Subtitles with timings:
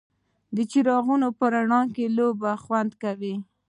[0.55, 3.35] د څراغونو په رڼا کې لوبه خوند کوي.